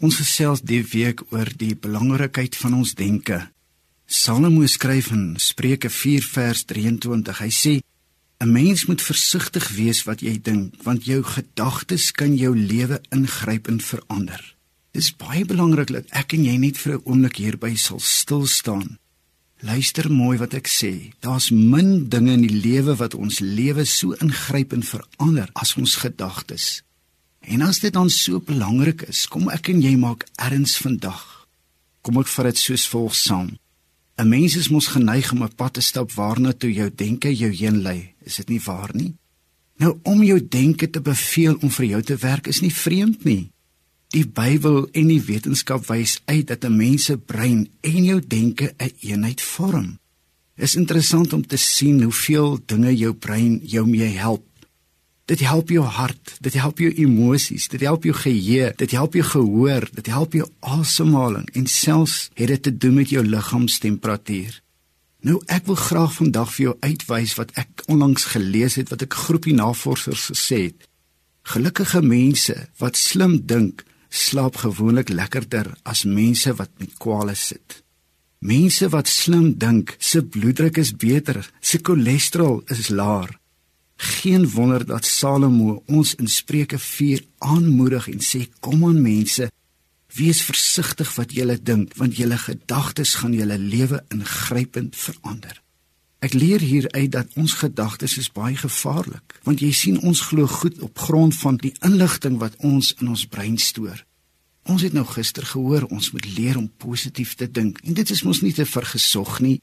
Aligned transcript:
Ons 0.00 0.16
gesels 0.16 0.62
die 0.64 0.80
week 0.80 1.20
oor 1.28 1.48
die 1.60 1.74
belangrikheid 1.76 2.54
van 2.56 2.78
ons 2.78 2.94
denke. 2.96 3.42
Salomo 4.08 4.64
skryf 4.64 5.10
in 5.12 5.34
Spreuke 5.36 5.90
4 5.92 6.24
vers 6.24 6.62
23. 6.64 7.40
Hy 7.44 7.50
sê: 7.52 7.72
"’n 8.40 8.52
Mens 8.52 8.86
moet 8.88 9.02
versigtig 9.02 9.68
wees 9.76 10.00
wat 10.08 10.22
jy 10.24 10.40
dink, 10.40 10.80
want 10.82 11.04
jou 11.04 11.20
gedagtes 11.22 12.12
kan 12.12 12.32
jou 12.34 12.56
lewe 12.56 13.02
ingrypend 13.12 13.84
verander." 13.84 14.40
Dis 14.92 15.12
baie 15.12 15.44
belangrik 15.44 15.92
dat 15.92 16.08
ek 16.10 16.32
en 16.32 16.44
jy 16.44 16.56
net 16.56 16.78
vir 16.78 16.94
'n 16.94 17.02
oomblik 17.04 17.36
hierby 17.36 17.76
sal 17.76 18.00
stil 18.00 18.46
staan. 18.46 18.98
Luister 19.60 20.10
mooi 20.10 20.38
wat 20.38 20.54
ek 20.54 20.66
sê. 20.66 21.12
Daar's 21.20 21.50
min 21.50 22.08
dinge 22.08 22.32
in 22.32 22.46
die 22.48 22.60
lewe 22.68 22.96
wat 22.96 23.14
ons 23.14 23.40
lewe 23.40 23.84
so 23.84 24.12
ingrypend 24.12 24.88
verander 24.88 25.50
as 25.52 25.76
ons 25.76 25.96
gedagtes. 25.96 26.82
En 27.40 27.62
as 27.62 27.80
dit 27.80 27.92
dan 27.92 28.10
so 28.10 28.40
belangrik 28.40 29.02
is, 29.08 29.26
kom 29.26 29.48
ek 29.48 29.68
en 29.72 29.80
jy 29.80 29.96
maak 29.96 30.26
erns 30.36 30.76
vandag. 30.78 31.46
Kom 32.04 32.20
ek 32.20 32.28
vat 32.28 32.50
dit 32.50 32.58
soos 32.58 32.86
volg 32.88 33.14
saam. 33.14 33.56
'n 34.20 34.28
Mens 34.28 34.56
is 34.56 34.68
mos 34.68 34.86
geneig 34.92 35.32
om 35.32 35.42
'n 35.42 35.54
pad 35.56 35.72
te 35.74 35.80
stap 35.80 36.12
waarna 36.12 36.52
toe 36.52 36.72
jou 36.72 36.90
denke 36.94 37.34
jou 37.34 37.50
heen 37.50 37.82
lei. 37.82 38.14
Is 38.24 38.36
dit 38.36 38.48
nie 38.48 38.60
waar 38.60 38.90
nie? 38.94 39.14
Nou 39.78 39.98
om 40.02 40.22
jou 40.22 40.48
denke 40.48 40.90
te 40.90 41.00
beveel 41.00 41.56
om 41.62 41.70
vir 41.70 41.86
jou 41.86 42.02
te 42.02 42.16
werk 42.16 42.46
is 42.46 42.60
nie 42.60 42.74
vreemd 42.74 43.24
nie. 43.24 43.50
Die 44.08 44.26
Bybel 44.26 44.88
en 44.92 45.06
die 45.06 45.22
wetenskap 45.22 45.86
wys 45.86 46.20
uit 46.26 46.46
dat 46.46 46.64
'n 46.64 46.76
mens 46.76 47.04
se 47.04 47.16
brein 47.16 47.68
en 47.80 48.04
jou 48.04 48.20
denke 48.26 48.64
'n 48.64 48.74
een 48.78 48.92
eenheid 49.00 49.40
vorm. 49.40 49.98
Is 50.56 50.76
interessant 50.76 51.32
om 51.32 51.46
te 51.46 51.56
sien 51.56 52.02
hoeveel 52.02 52.58
dinge 52.66 52.96
jou 52.96 53.14
brein 53.14 53.60
jou 53.64 53.86
mee 53.86 54.08
help 54.08 54.44
Dit 55.30 55.44
help 55.46 55.68
jou 55.70 55.84
hart, 55.86 56.32
dit 56.42 56.56
help 56.58 56.80
jou 56.82 56.88
emosies, 57.04 57.68
dit 57.70 57.82
help 57.86 58.08
jou 58.08 58.14
geheue, 58.18 58.72
dit 58.80 58.94
help 58.96 59.14
jou 59.14 59.22
gehoor, 59.28 59.86
dit 59.94 60.08
help 60.10 60.34
jou 60.34 60.48
asemhaling 60.66 61.46
en 61.54 61.68
selfs 61.70 62.16
het 62.34 62.50
dit 62.50 62.62
te 62.66 62.72
doen 62.74 62.96
met 62.98 63.12
jou 63.14 63.22
liggaamstemperatuur. 63.22 64.56
Nou 65.22 65.38
ek 65.46 65.68
wil 65.70 65.78
graag 65.78 66.16
vandag 66.16 66.50
vir 66.56 66.64
jou 66.64 66.74
uitwys 66.82 67.36
wat 67.38 67.54
ek 67.62 67.84
onlangs 67.86 68.26
gelees 68.32 68.74
het 68.80 68.90
wat 68.90 69.06
ek 69.06 69.18
groepie 69.22 69.54
navorsers 69.54 70.26
gesê 70.32 70.60
het. 70.64 70.88
Gelukkige 71.54 72.02
mense 72.02 72.56
wat 72.82 72.98
slim 72.98 73.38
dink, 73.46 73.84
slaap 74.10 74.58
gewoonlik 74.64 75.14
lekkerder 75.14 75.76
as 75.86 76.08
mense 76.08 76.56
wat 76.58 76.74
met 76.82 76.98
kwale 76.98 77.38
sit. 77.38 77.84
Mense 78.42 78.88
wat 78.90 79.06
slim 79.06 79.52
dink, 79.62 79.94
se 79.98 80.24
bloeddruk 80.24 80.80
is 80.82 80.90
beter, 80.90 81.38
se 81.60 81.78
cholesterol 81.78 82.64
is 82.66 82.88
laer. 82.90 83.39
Geen 84.00 84.50
wonder 84.50 84.86
dat 84.86 85.04
Salomo 85.04 85.82
ons 85.86 86.14
in 86.14 86.28
Spreuke 86.28 86.78
4 86.78 87.24
aanmoedig 87.38 88.08
en 88.08 88.20
sê: 88.20 88.48
"Kom 88.60 88.84
aan 88.84 89.02
mense, 89.02 89.50
wees 90.14 90.42
versigtig 90.42 91.14
wat 91.14 91.32
julle 91.32 91.62
dink, 91.62 91.94
want 91.96 92.16
julle 92.16 92.38
gedagtes 92.38 93.14
gaan 93.14 93.32
julle 93.32 93.58
lewe 93.58 94.04
ingrypend 94.08 94.96
verander." 94.96 95.62
Ek 96.18 96.32
leer 96.32 96.60
hier 96.60 96.90
uit 96.90 97.12
dat 97.12 97.28
ons 97.36 97.52
gedagtes 97.52 98.16
is 98.18 98.32
baie 98.32 98.56
gevaarlik, 98.56 99.40
want 99.42 99.60
jy 99.60 99.72
sien 99.72 100.00
ons 100.00 100.20
glo 100.20 100.46
goed 100.46 100.80
op 100.80 100.98
grond 100.98 101.36
van 101.36 101.56
die 101.56 101.74
inligting 101.80 102.38
wat 102.38 102.56
ons 102.56 102.94
in 103.00 103.08
ons 103.08 103.26
brein 103.26 103.58
stoor. 103.58 104.04
Ons 104.64 104.82
het 104.82 104.92
nou 104.92 105.04
gister 105.04 105.44
gehoor 105.44 105.84
ons 105.90 106.10
moet 106.12 106.26
leer 106.38 106.56
om 106.56 106.72
positief 106.76 107.34
te 107.34 107.50
dink 107.50 107.80
en 107.84 107.94
dit 107.94 108.10
is 108.10 108.22
mos 108.22 108.40
nie 108.40 108.52
te 108.52 108.64
vergesog 108.64 109.40
nie. 109.40 109.60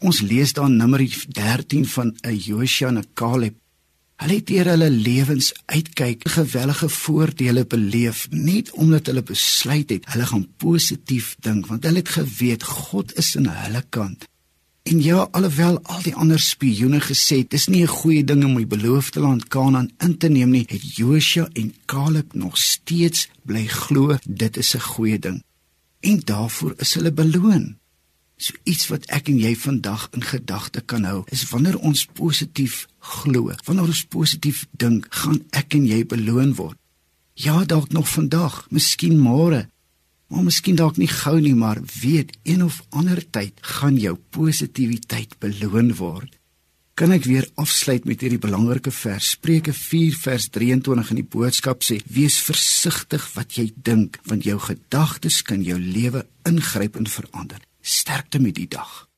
Ons 0.00 0.20
lees 0.20 0.52
daar 0.52 0.70
Numeri 0.70 1.12
13 1.28 1.86
van 1.86 2.16
'n 2.24 2.36
Josua 2.36 2.88
en 2.88 2.98
'n 2.98 3.08
Caleb 3.14 3.56
Hulle 4.20 4.34
het 4.36 4.50
deur 4.50 4.68
hulle 4.68 4.90
lewens 4.92 5.46
uitkyk, 5.72 6.26
gewellige 6.28 6.88
voordele 6.92 7.62
beleef 7.64 8.26
net 8.30 8.68
omdat 8.76 9.06
hulle 9.08 9.22
besluit 9.24 9.94
het 9.94 10.10
hulle 10.12 10.26
gaan 10.28 10.44
positief 10.60 11.30
dink 11.40 11.70
want 11.70 11.88
hulle 11.88 12.02
het 12.02 12.12
geweet 12.18 12.66
God 12.68 13.14
is 13.22 13.32
aan 13.40 13.48
hulle 13.48 13.80
kant. 13.88 14.28
En 14.82 15.00
ja, 15.02 15.24
alhoewel 15.30 15.80
al 15.82 16.04
die 16.04 16.14
ander 16.14 16.40
spioene 16.40 17.00
gesê 17.00 17.40
het 17.40 17.50
dis 17.56 17.66
nie 17.72 17.82
'n 17.82 17.96
goeie 17.96 18.24
ding 18.24 18.44
om 18.44 18.56
die 18.60 18.66
beloofde 18.66 19.20
land 19.20 19.48
Kanaan 19.48 19.90
in 20.04 20.16
te 20.18 20.28
neem 20.28 20.50
nie, 20.50 20.66
het 20.68 20.96
Josua 20.96 21.48
en 21.52 21.74
Caleb 21.86 22.34
nog 22.34 22.58
steeds 22.58 23.28
bly 23.42 23.66
glo 23.66 24.18
dit 24.28 24.56
is 24.56 24.74
'n 24.76 24.80
goeie 24.80 25.18
ding. 25.18 25.42
En 26.00 26.20
daarvoor 26.24 26.74
is 26.76 26.94
hulle 26.94 27.12
beloon. 27.12 27.79
So 28.40 28.56
iets 28.64 28.86
wat 28.88 29.04
ek 29.12 29.28
en 29.28 29.36
jy 29.36 29.52
vandag 29.60 30.06
in 30.16 30.24
gedagte 30.24 30.80
kan 30.80 31.04
hou, 31.04 31.18
is 31.28 31.44
wanneer 31.50 31.76
ons 31.84 32.06
positief 32.16 32.86
glo, 33.20 33.52
wanneer 33.66 33.90
ons 33.92 34.06
positief 34.08 34.64
dink, 34.80 35.10
gaan 35.12 35.42
ek 35.52 35.76
en 35.76 35.84
jy 35.84 36.00
beloon 36.08 36.54
word. 36.56 36.78
Ja, 37.36 37.60
dalk 37.68 37.92
nog 37.92 38.08
vandag, 38.08 38.64
miskien 38.72 39.20
môre, 39.20 39.66
maar 40.32 40.46
miskien 40.48 40.80
dalk 40.80 40.96
nie 40.96 41.10
gou 41.10 41.36
nie, 41.40 41.54
maar 41.54 41.82
weet 42.00 42.32
een 42.48 42.64
of 42.64 42.80
ander 42.96 43.20
tyd 43.20 43.60
gaan 43.76 44.00
jou 44.00 44.16
positiwiteit 44.32 45.36
beloon 45.42 45.92
word. 46.00 46.32
Kan 46.96 47.12
ek 47.12 47.28
weer 47.28 47.46
afsluit 47.60 48.08
met 48.08 48.20
hierdie 48.24 48.40
belangrike 48.40 48.92
vers 48.92 49.34
Spreuke 49.36 49.72
4 49.76 50.16
vers 50.20 50.48
23 50.52 51.12
in 51.12 51.20
die 51.22 51.30
boodskap 51.36 51.84
sê: 51.84 52.00
Wees 52.08 52.36
versigtig 52.44 53.24
wat 53.36 53.56
jy 53.56 53.70
dink, 53.76 54.20
want 54.28 54.48
jou 54.48 54.56
gedagtes 54.60 55.40
kan 55.44 55.64
jou 55.64 55.80
lewe 55.80 56.26
ingrypend 56.48 57.08
verander. 57.08 57.60
Sterkte 57.80 58.40
met 58.40 58.54
die 58.54 58.68
dag. 58.68 59.09